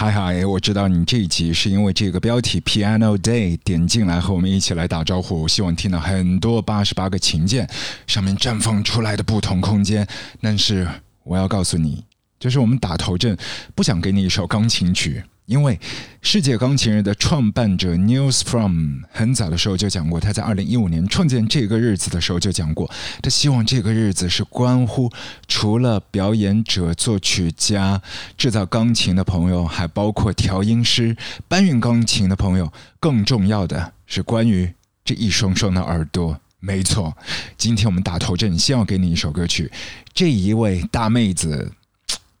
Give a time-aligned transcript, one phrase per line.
[0.00, 7.68] 嗨嗨，我知道你这一集是因为这个标题 Piano Day 点进来和我们一起来打招呼，我希望听到很多八十八个琴键
[8.06, 10.06] 上面绽放出来的不同空间。
[10.40, 10.86] 但是
[11.24, 12.04] 我要告诉你，
[12.38, 13.36] 就是我们打头阵
[13.74, 15.24] 不想给你一首钢琴曲。
[15.48, 15.80] 因为
[16.20, 22.88] 世界钢琴日的创办者 News From 很早的时候就讲过，他在二零一五年创建这个日子的时候就讲过，
[23.22, 25.10] 他希望这个日子是关乎
[25.46, 28.02] 除了表演者、作曲家、
[28.36, 31.16] 制造钢琴的朋友，还包括调音师、
[31.48, 34.70] 搬运钢琴的朋友，更重要的是关于
[35.02, 36.38] 这一双双的耳朵。
[36.60, 37.16] 没错，
[37.56, 39.72] 今天我们打头阵，先要给你一首歌曲，
[40.12, 41.72] 这一位大妹子。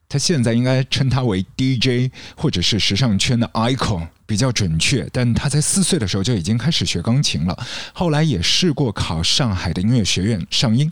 [0.08, 10.90] 他现在应该称他为 DJ 或者是时尚圈的 icon 比较准确，但他在四岁的时候就已经开始学钢琴了，后来也试过考上海的音乐学院上音，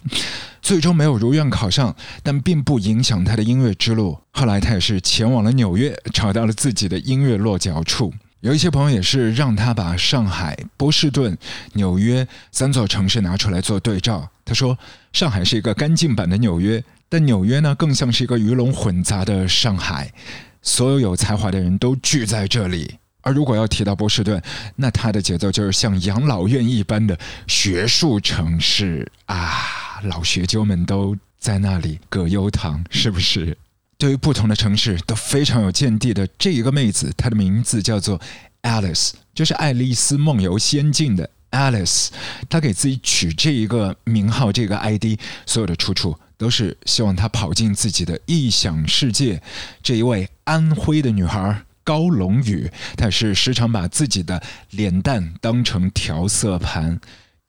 [0.60, 4.18] 最终没有如愿考上，但并不影响他的音乐之路。
[4.32, 8.12] 后来他也是前往了纽约，找到了自己的音乐落脚处。
[8.40, 11.36] 有一些朋友也是让他把上海、波士顿、
[11.72, 14.28] 纽约三座城市拿出来做对照。
[14.44, 14.78] 他说，
[15.12, 16.82] 上海是一个干净版的纽约。
[17.08, 20.12] 但纽约呢，更像是一个鱼龙混杂的上海，
[20.60, 22.96] 所有有才华的人都聚在这里。
[23.22, 24.40] 而如果要提到波士顿，
[24.76, 33.56] 那它的节奏就是像养老院一般的学术城市啊，老学究们都在那里葛优躺，是不是？
[33.98, 38.20] 对于不同的城市都非常有见地的这一个妹子，她的名字叫做
[38.62, 42.08] Alice，就是《爱丽丝梦游仙境》的 Alice。
[42.48, 46.16] 她给自己取这一个名号，这个 ID，所有的出处。
[46.36, 49.42] 都是希望她跑进自己的异想世界。
[49.82, 57.00] 这一位安徽的女孩高龙宇，她是时常把自己的脸蛋当成调色盘。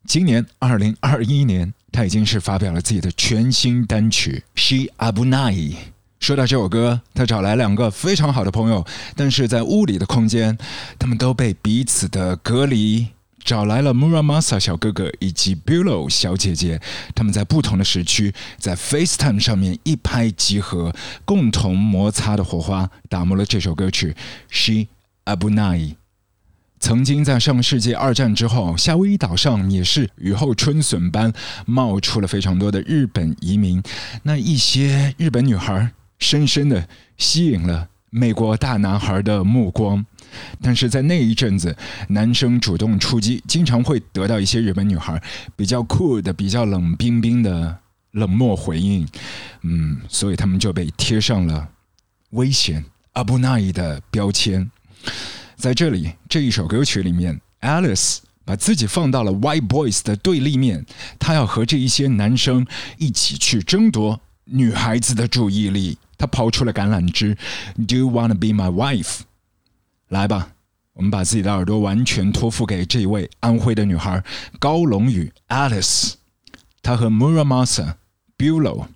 [0.08, 4.44] 今年二零二一年，她已经是发表了自己的全新单曲
[4.88, 5.54] 《She Abunai》。
[6.20, 10.58] 说到这首歌，她找来两个非常好的朋友，但是在物理的空间，
[10.98, 13.08] 他们都被彼此的隔离。
[13.48, 16.82] 找来了 Muramasa 小哥哥以及 Bulo 小姐姐，
[17.16, 20.94] 他们在不同的时区，在 FaceTime 上面一拍即合，
[21.24, 24.12] 共同摩擦的火花，打磨了这首歌曲
[24.50, 24.88] 《She
[25.24, 25.78] Abunai》。
[26.82, 31.32] 曾经在上个世纪二战之后，夏威夷岛上也是雨后春笋般
[31.66, 33.82] 冒出了非常多的日本移民，
[34.24, 36.86] 那一些日本女孩深深的
[37.18, 40.06] 吸引了美国大男孩的目光。
[40.62, 41.76] 但是在那一阵子，
[42.10, 45.22] 男生主动出击，经常会得到一些日本女孩
[45.56, 47.78] 比较酷的、比较冷冰冰的
[48.12, 49.08] 冷漠回应。
[49.64, 51.68] 嗯，所以他们就被贴上了
[52.32, 52.84] 危险
[53.14, 54.70] 阿布纳伊的标签。
[55.56, 60.86] 在这里，这一首歌曲里面，Alice 把自己放到了 White Boys 的对立面，
[61.20, 62.66] 他要和这一些男生
[62.98, 65.98] 一起去争夺女孩子的注意力。
[66.20, 67.38] 他抛出了橄榄枝
[67.88, 69.20] ：“Do you wanna be my wife？”
[70.10, 70.52] 来吧，
[70.94, 74.24] 我们把自己的耳朵完全托付给这一位安徽的女孩，
[74.58, 76.14] 高龙宇 Alice。
[76.82, 77.96] 她和 Muramasa
[78.38, 78.88] Bulo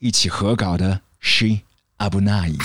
[0.00, 1.60] 一起合搞的 She
[1.98, 2.56] Abunai。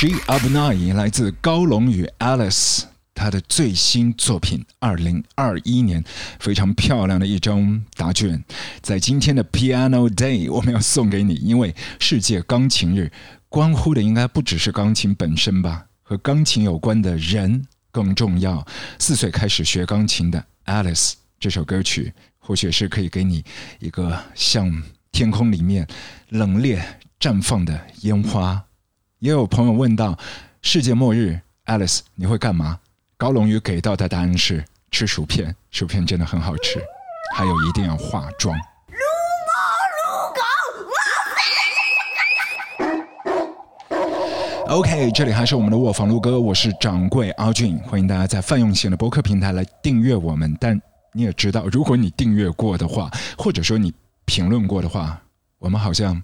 [0.00, 2.84] She Up Nine 来自高龙与 Alice，
[3.16, 6.04] 她的最新作品，二零二一年
[6.38, 8.44] 非常漂亮的一张答卷，
[8.80, 13.10] 在今天的 Piano Day 我们要送给你，因为世界钢琴日，
[13.48, 18.64] 关乎的应该不只是钢琴本身吧，和钢琴有关的人更重要。
[19.00, 23.44] 四岁开始学钢琴的 Alice 这首歌曲，或许是可以给你
[23.80, 24.80] 一个像
[25.10, 25.84] 天空里面
[26.28, 26.80] 冷冽
[27.18, 28.62] 绽放的烟花。
[29.20, 30.16] 也有朋友问到：
[30.62, 32.78] 世界末日，Alice 你会干嘛？
[33.16, 36.80] 高龙宇给到的答案是吃薯片，薯片真的很好吃，
[37.34, 38.56] 还有一定要化妆。
[44.68, 50.56] OK，这里还是我们的卧房录歌，我是掌柜阿俊，欢迎大家在泛用型的播客平台来订阅我们。
[50.60, 50.80] 但
[51.12, 53.92] 你也知道，如果你订阅过的话，或者说你
[54.26, 55.20] 评论过的话，
[55.58, 56.22] 我们好像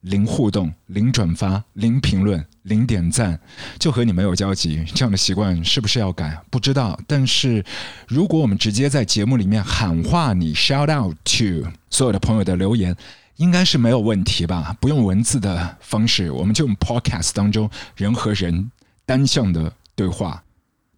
[0.00, 3.38] 零互动、零转发、零评论、零点赞，
[3.78, 4.84] 就和你没有交集。
[4.94, 6.40] 这样的习惯是不是要改？
[6.50, 6.98] 不知道。
[7.06, 7.64] 但是
[8.06, 12.96] 如果我们直接在节目里面喊话你，shout out to 所有的朋友的留言。
[13.36, 14.76] 应该是没有问题吧？
[14.80, 18.72] 不用文字的方式，我们就用 podcast 当中人和人
[19.06, 20.42] 单向的对话。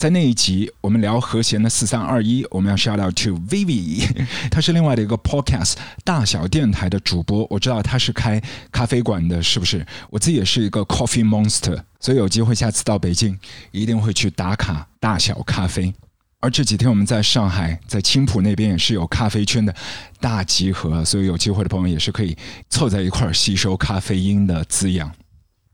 [0.00, 4.02] 在那一集，我们聊和弦的四三二一，我们要 shout out to Vivi，
[4.50, 7.46] 他是另外的一个 podcast 大小电台的主播。
[7.50, 8.42] 我知道他是开
[8.72, 9.86] 咖啡馆的，是不是？
[10.08, 13.38] 我自己也是一个 coffee monster，所以有机会下次到北京，
[13.72, 15.92] 一定会去打卡大小咖啡。
[16.38, 19.74] 而这几天我们在上海，在青浦那边也是有咖啡圈的
[20.18, 22.34] 大集合，所以有机会的朋友也是可以
[22.70, 25.12] 凑在一块儿吸收咖啡因的滋养。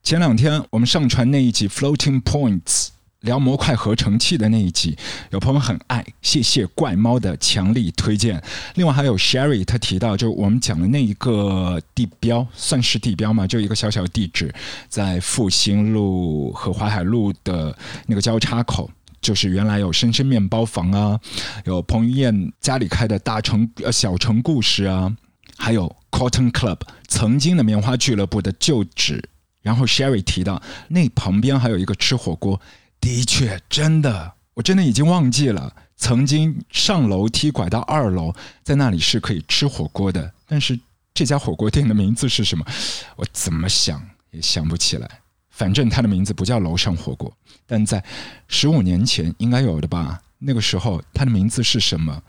[0.02, 2.88] 前两天我们上传那一集 Floating Points
[3.26, 4.96] 聊模块合成器的那一集，
[5.30, 8.42] 有朋友很爱，谢谢怪猫的强力推荐。
[8.76, 14.54] 另外还有 Sherry 他提到，就我们讲的那一个地标，算是地标嘛，就一个小小的地址，
[14.88, 18.90] 在复兴路和淮海路的那个交叉口。
[19.20, 21.18] 就是原来有深深面包房啊，
[21.64, 25.12] 有彭于晏家里开的大城呃小城故事啊，
[25.56, 26.78] 还有 Cotton Club
[27.08, 29.20] 曾经的棉花俱乐部的旧址。
[29.62, 32.60] 然后 Sherry 提到那旁边还有一个吃火锅，
[33.06, 35.72] 的确真的，我真的已经忘记了。
[35.96, 38.34] 曾经上楼梯拐到二楼，
[38.64, 40.76] 在那里是可以吃火锅的，但是
[41.14, 42.66] 这家火锅店的名字是什么？
[43.14, 45.08] 我怎么想也想不起来。
[45.50, 47.32] 反正它的名字不叫楼上火锅，
[47.64, 48.02] 但在
[48.48, 50.20] 十五年前应该有的吧？
[50.40, 52.20] 那个时候它的名字是什么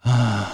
[0.00, 0.52] 啊？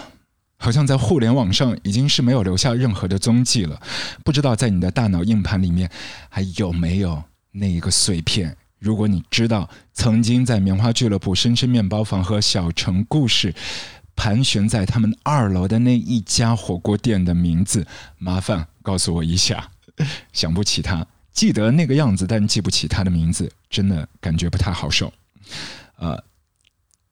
[0.58, 3.80] 好像在互联网上已经是没有留下任何的踪迹了。
[4.22, 5.90] 不知道在你的大脑硬盘里面
[6.28, 8.54] 还有没有那一个碎片？
[8.78, 13.54] 如果你知道曾经在棉花俱乐部、深深面包房和小城故事
[14.14, 17.86] 盘旋在他们二楼的那一家火锅店的名字，
[18.18, 19.70] 麻烦告诉我一下。
[20.32, 21.06] 想不起他。
[21.32, 25.12] 记得那个样子，但记不起他的名字，真的感觉不太好受。
[25.96, 26.22] 呃，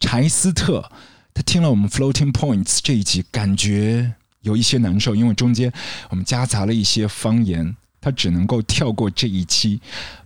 [0.01, 0.91] 柴斯特
[1.33, 5.73] 他听了我们 Floating Points 这一集，感觉有一些难受，因为中间
[6.11, 9.81] 我们夹杂了一些方言，他只能够跳过这一期。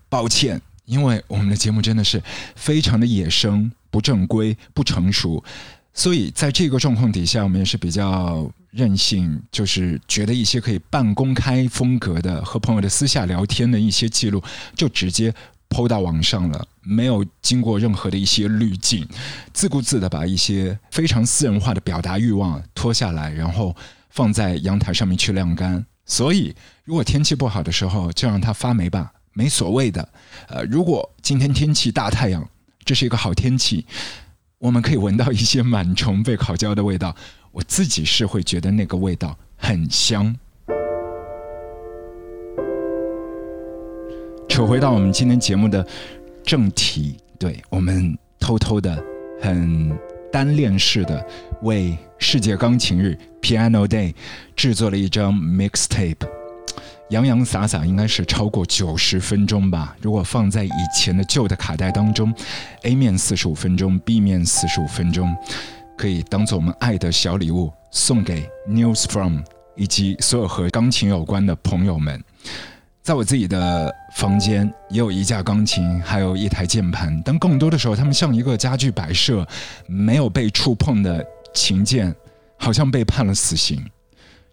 [0.09, 2.21] 抱歉，因为我们的节目真的是
[2.57, 5.45] 非常的野生、不正规、不成熟。
[5.92, 14.42] 所以在这个状况底下，我们也是比较任性，就是觉得一些可以半公开风格的和朋友的私下聊天的一些记录，
[14.75, 15.35] 就直接
[15.68, 19.07] 抛到网上了，没有经过任何的一些滤镜，
[19.52, 23.76] 自顾自的把一些非常私人化的表达欲望脱下来，然后
[24.09, 25.85] 放在阳台上面去晾干。
[26.07, 26.54] 所以，
[26.85, 30.09] 如果天气不好的时候，就让它发霉吧，没所谓的。
[30.49, 32.45] 呃，如果今天天气大太阳，
[32.85, 33.87] 这是一个好天气。
[34.59, 37.14] 我们可以闻到一些螨虫被烤焦的味道，
[37.52, 40.35] 我自己是会觉得那个味道很香。
[44.49, 45.87] 扯回到我们今天节目的
[46.42, 49.00] 正题，对我们偷偷的、
[49.40, 49.97] 很
[50.33, 51.25] 单恋式的
[51.62, 54.12] 为世界钢琴日 （Piano Day）
[54.57, 56.26] 制作了一张 mixtape，
[57.10, 59.96] 洋洋洒洒应该是超过九十分钟吧。
[60.02, 62.34] 如果放在以前的旧的卡带当中
[62.82, 65.34] ，A 面四十五分钟，B 面四十五分钟，
[65.96, 69.40] 可以当做我们爱的小礼物送给 News From
[69.74, 72.22] 以及所有和钢琴有关的朋友们。
[73.02, 79.48] 在我自己的房间也有一架钢琴，还有一台键盘，但更多的时候，它们像一个家具摆设，
[79.86, 81.24] 没有被触碰的
[81.54, 82.14] 琴键，
[82.58, 83.82] 好像被判了死刑，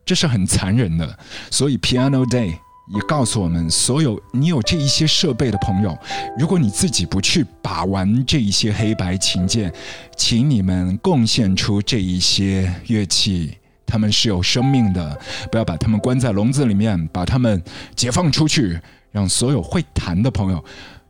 [0.06, 1.18] 这是很残忍的。
[1.50, 2.58] 所以 Piano Day
[2.94, 5.98] 也告诉我们，所有你有这一些设备的朋友，
[6.38, 9.74] 如果你自己不去把玩这一些黑白琴键，
[10.16, 13.58] 请你们贡献出这一些乐器。
[13.88, 15.18] 他们是有生命的，
[15.52, 17.64] 不要把他们关在笼子里面，把他们
[17.96, 18.80] 解放出去，
[19.12, 20.64] 让所有会弹的朋友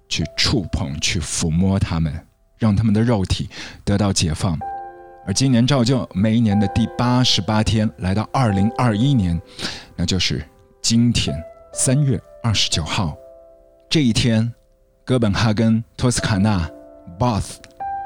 [0.09, 2.13] 去触碰、去抚摸他们，
[2.57, 3.49] 让他们的肉体
[3.85, 4.59] 得到解放。
[5.25, 9.39] 而今年照旧，每一年的第八十八天来到二零二一年，
[9.95, 10.43] 那就是
[10.81, 11.35] 今天
[11.73, 13.17] 三月二十九号
[13.89, 14.53] 这一天，
[15.03, 16.69] 哥本哈根、托斯卡纳、
[17.19, 17.55] Bath、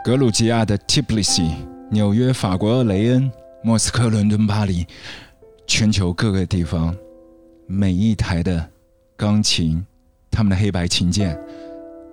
[0.03, 1.51] 格鲁吉亚的 Tbilisi、
[1.91, 3.31] 纽约、法国雷恩。
[3.61, 4.87] 莫斯科、伦敦、巴黎，
[5.67, 6.95] 全球各个地方，
[7.67, 8.65] 每一台的
[9.17, 9.85] 钢琴，
[10.31, 11.37] 他们的黑白琴键，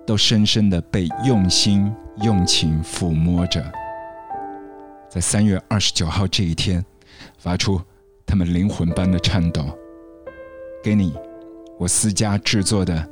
[0.05, 1.89] 都深深的被用心
[2.21, 3.63] 用情抚摸着，
[5.09, 6.83] 在三月二十九号这一天，
[7.37, 7.81] 发出
[8.25, 9.65] 他们灵魂般的颤抖。
[10.83, 11.13] 给你，
[11.79, 13.07] 我私家制作的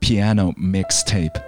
[0.00, 1.40] Piano Mixtape，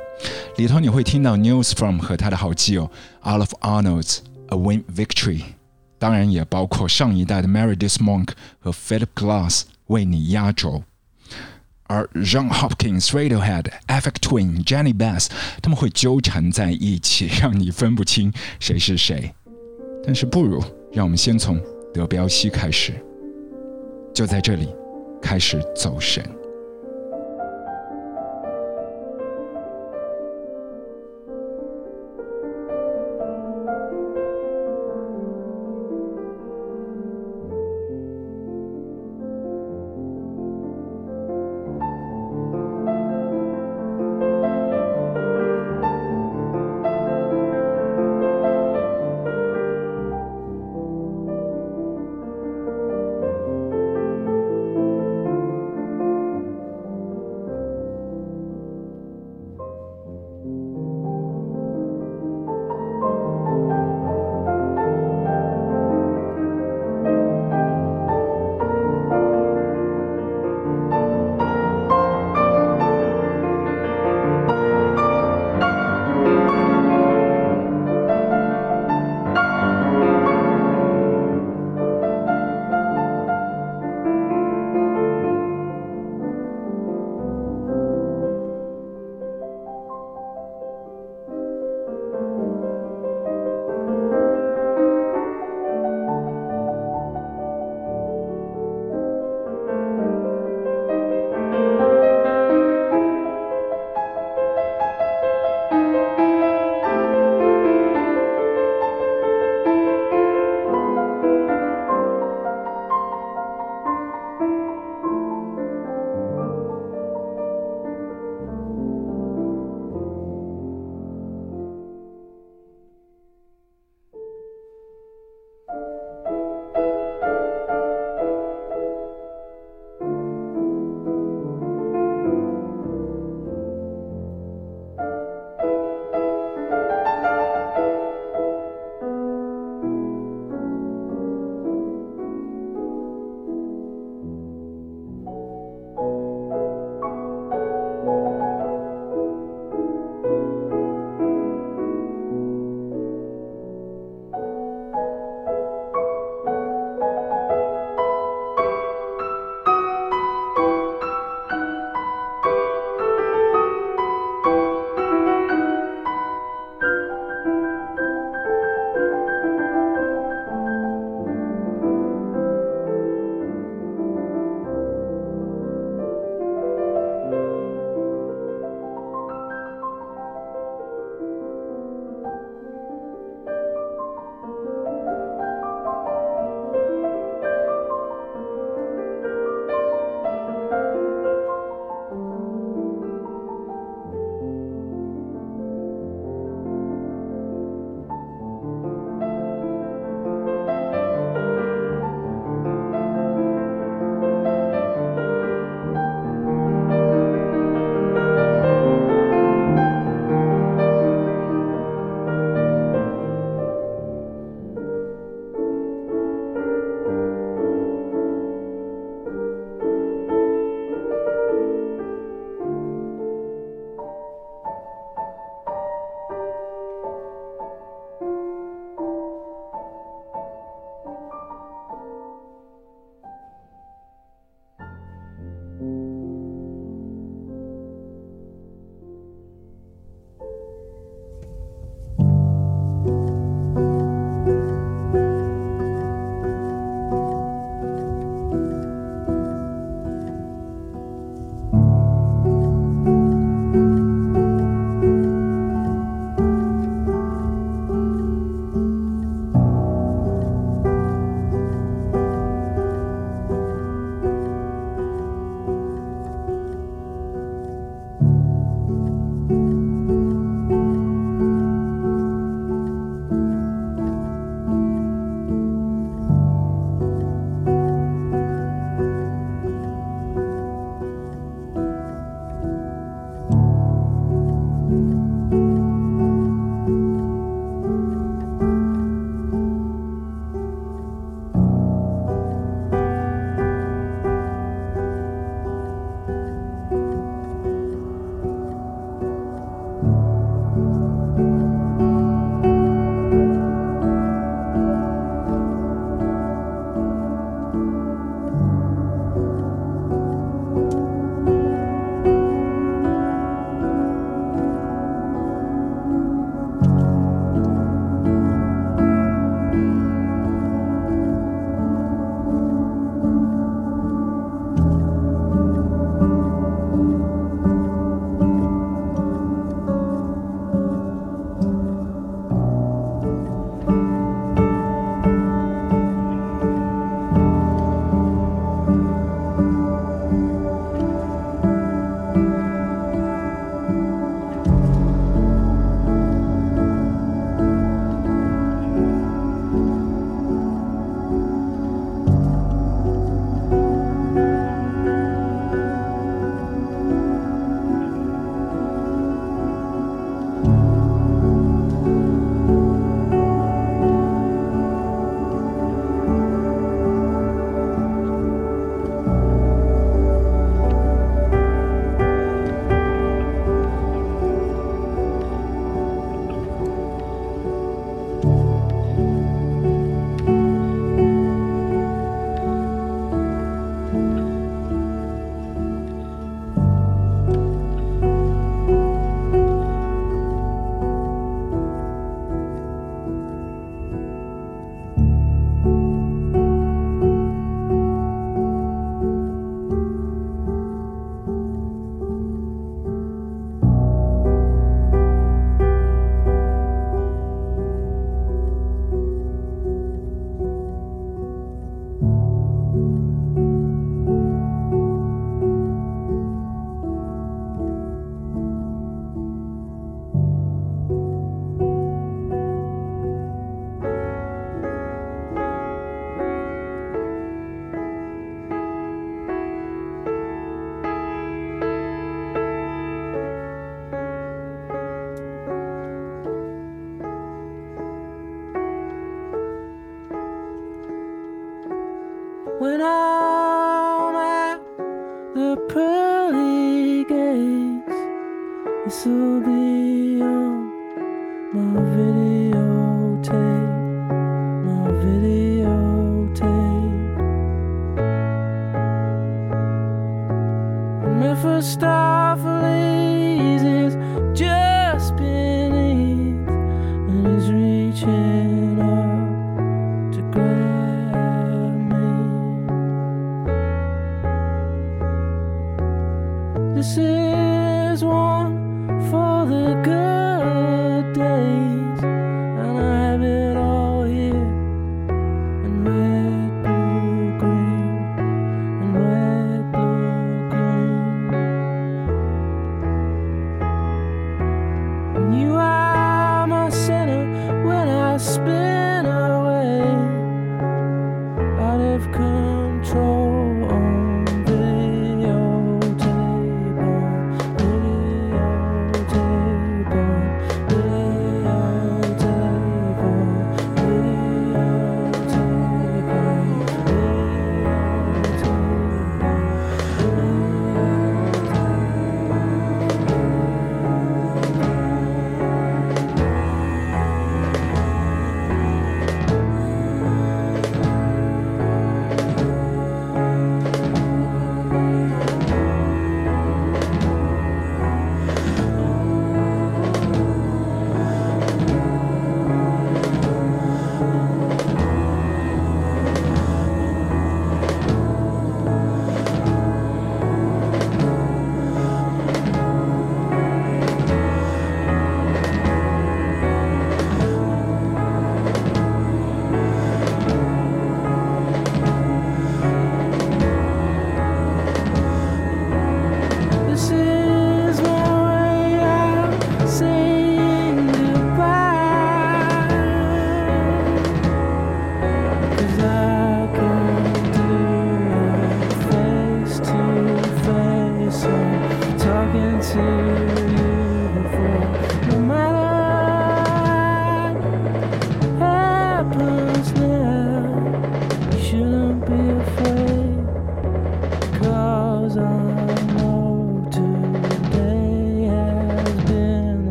[0.56, 2.90] 里头你会听到 News from 和他的好基友
[3.22, 5.42] Olive Arnold's A Win Victory。
[5.98, 10.82] 当然也包括上一代的 Meredith Monk 和 Philip Glass 为你压轴，
[11.86, 15.28] 而 John Hopkins、Radiohead、Effect Twin、Jenny Bass
[15.62, 19.32] 他们会纠缠在一起， 让你分不清谁是谁。
[20.04, 20.62] 但是不如
[20.92, 21.60] 让我们先从
[21.92, 22.92] 德彪西开始，
[24.14, 24.68] 就在这里
[25.22, 26.22] 开始走神。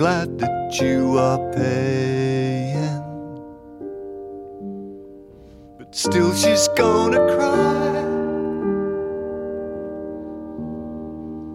[0.00, 3.02] glad that you are paying.
[5.76, 8.00] But still, she's gonna cry.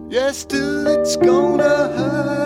[0.08, 2.45] Yeah, still, it's gonna hurt.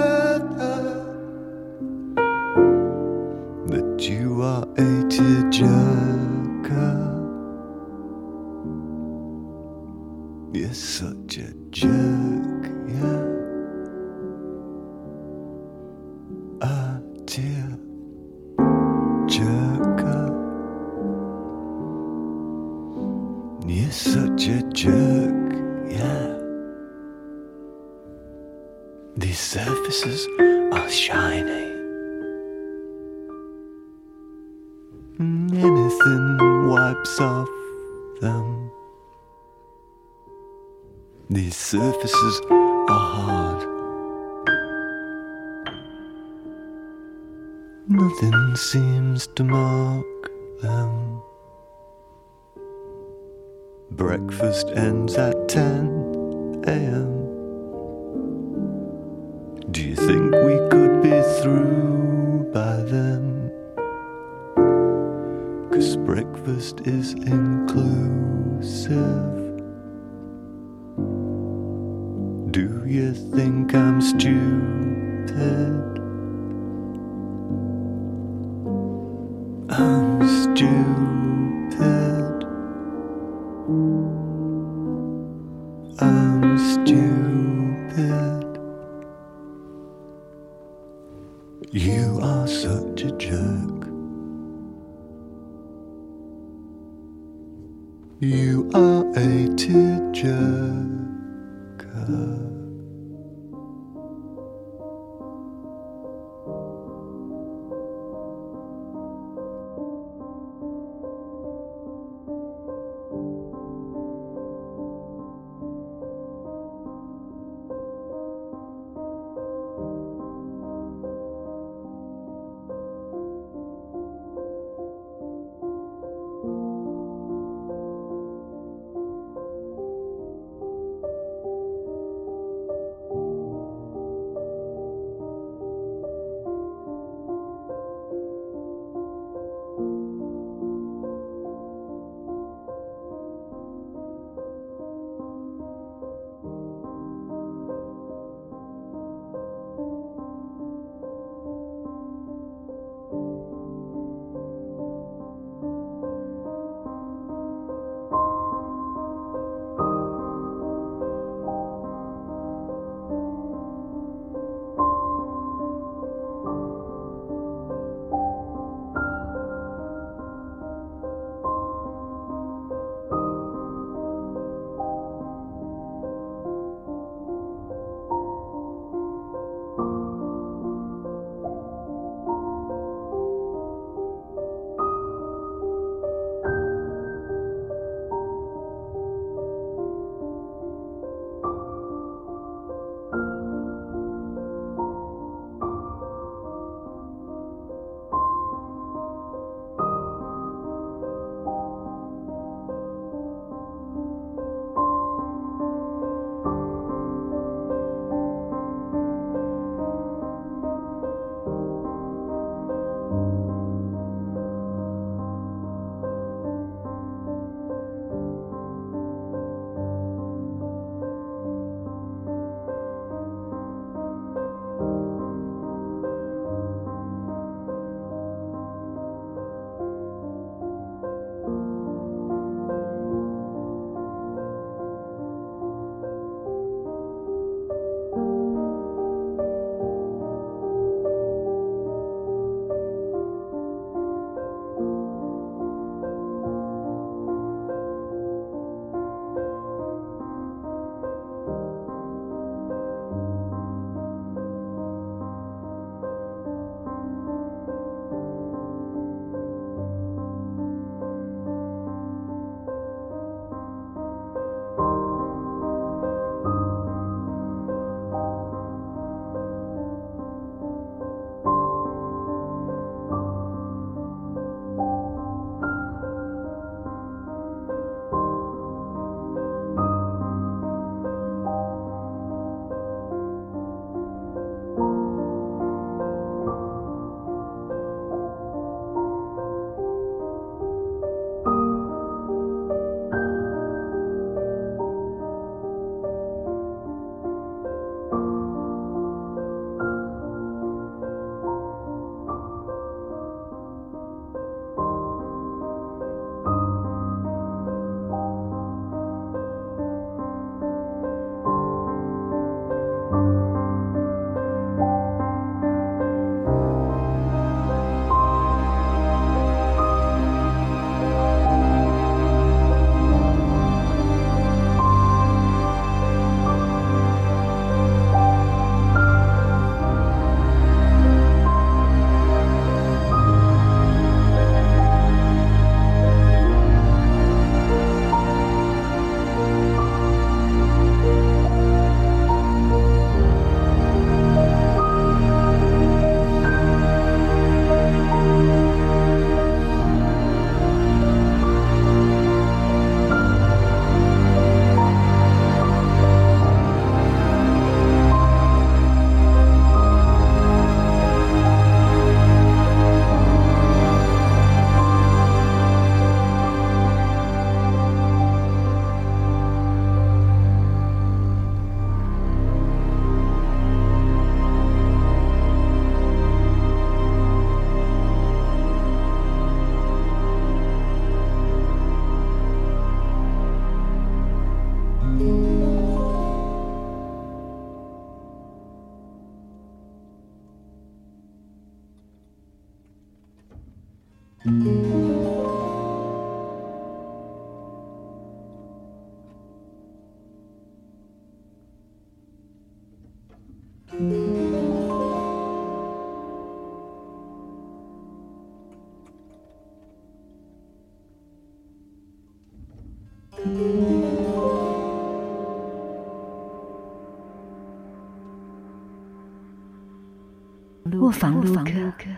[421.13, 422.10] 房录歌。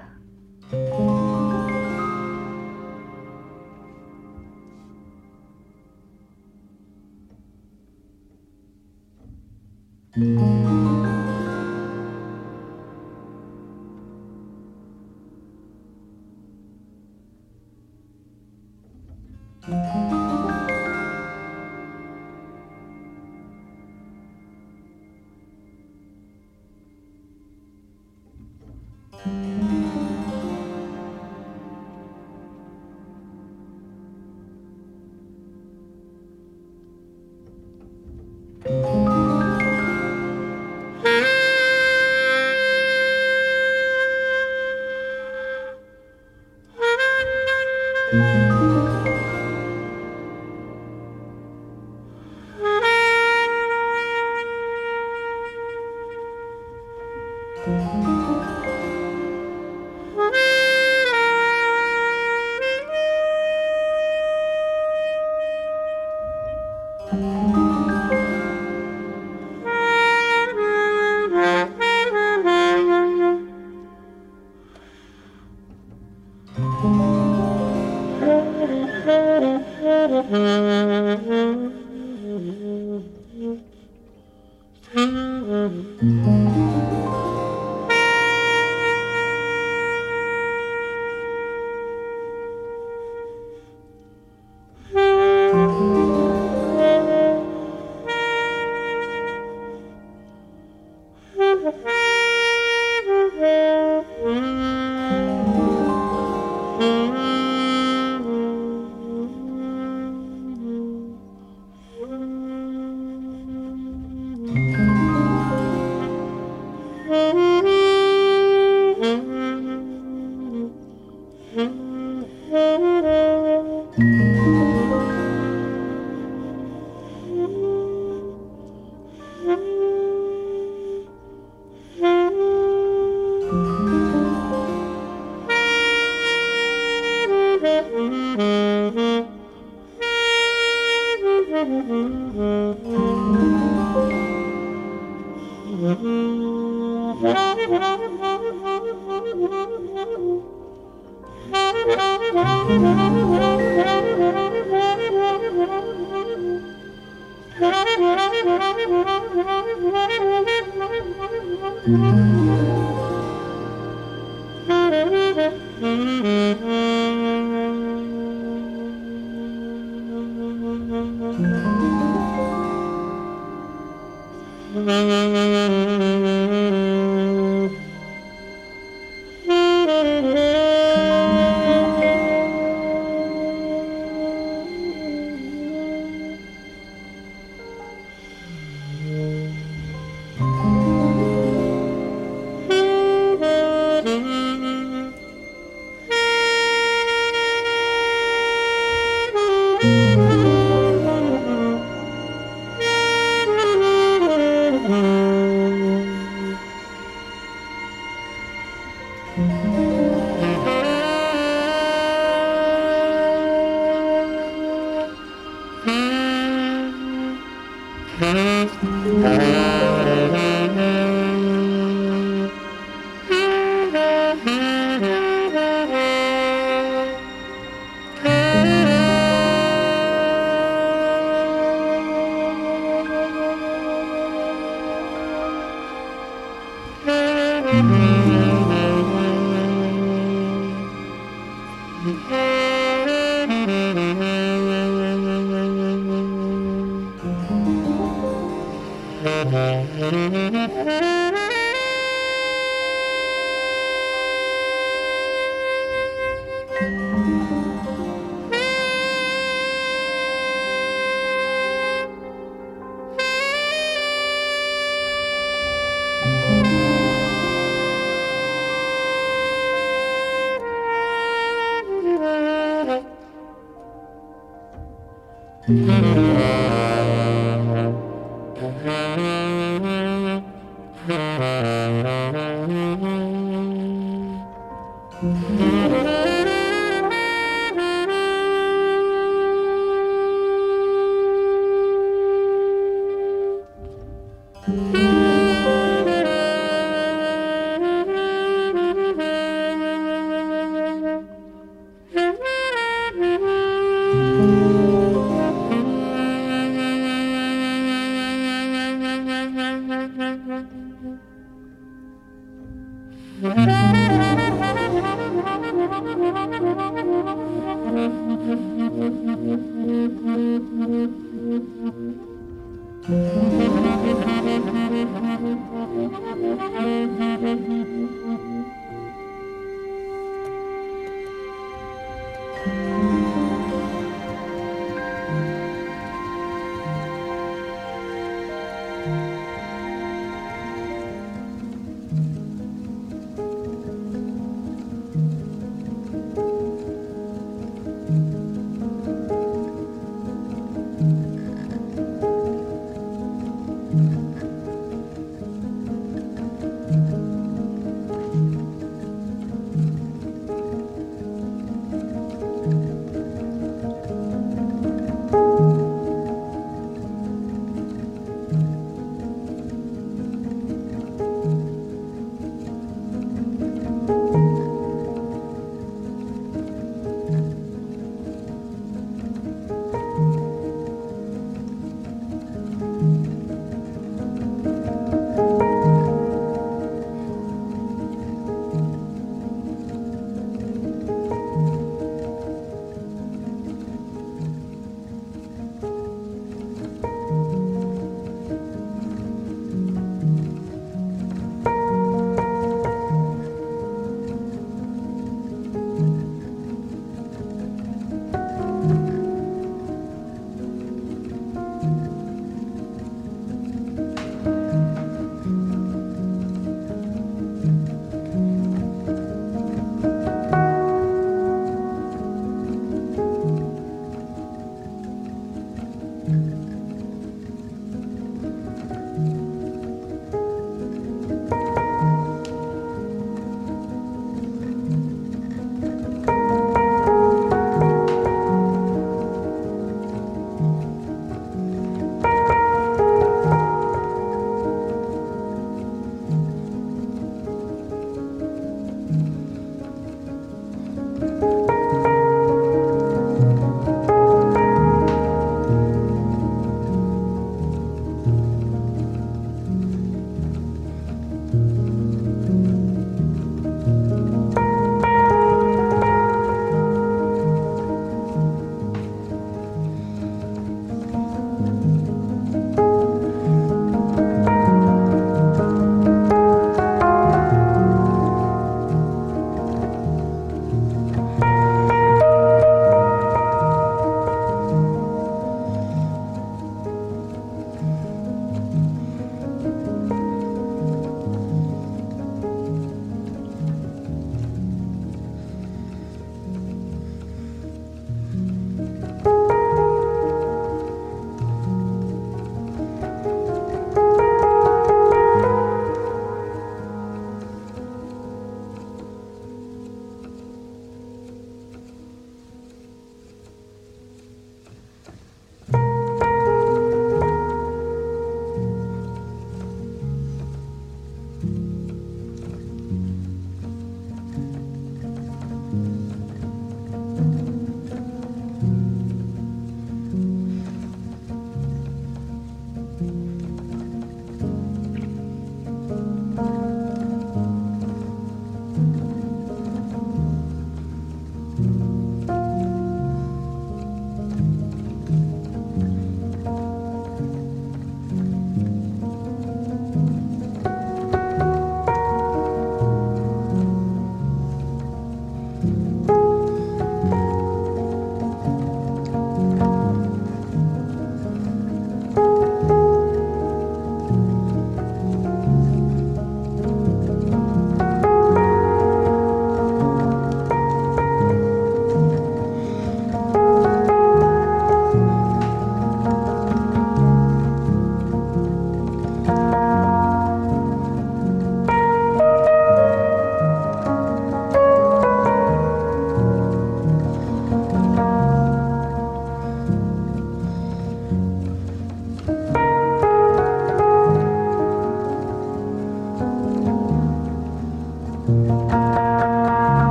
[165.80, 166.91] Mm-hmm.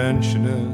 [0.00, 0.69] Interventionist